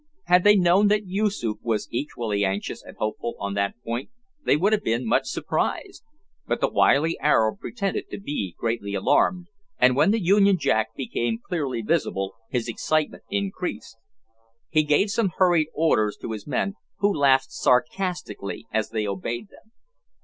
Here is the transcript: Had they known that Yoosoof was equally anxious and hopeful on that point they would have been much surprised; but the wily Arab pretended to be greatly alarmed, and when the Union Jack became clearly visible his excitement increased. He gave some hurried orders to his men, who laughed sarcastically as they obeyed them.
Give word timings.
Had 0.23 0.43
they 0.43 0.55
known 0.55 0.87
that 0.87 1.05
Yoosoof 1.05 1.59
was 1.61 1.87
equally 1.91 2.43
anxious 2.43 2.81
and 2.83 2.97
hopeful 2.97 3.35
on 3.39 3.53
that 3.53 3.75
point 3.83 4.09
they 4.43 4.57
would 4.57 4.73
have 4.73 4.83
been 4.83 5.05
much 5.05 5.27
surprised; 5.27 6.01
but 6.47 6.59
the 6.59 6.67
wily 6.71 7.19
Arab 7.19 7.59
pretended 7.59 8.09
to 8.09 8.19
be 8.19 8.55
greatly 8.57 8.95
alarmed, 8.95 9.45
and 9.77 9.95
when 9.95 10.09
the 10.09 10.19
Union 10.19 10.57
Jack 10.57 10.95
became 10.95 11.37
clearly 11.37 11.83
visible 11.83 12.33
his 12.49 12.67
excitement 12.67 13.21
increased. 13.29 13.95
He 14.71 14.81
gave 14.81 15.11
some 15.11 15.33
hurried 15.37 15.67
orders 15.71 16.17
to 16.23 16.31
his 16.31 16.47
men, 16.47 16.77
who 16.97 17.13
laughed 17.13 17.51
sarcastically 17.51 18.65
as 18.73 18.89
they 18.89 19.05
obeyed 19.05 19.49
them. 19.49 19.71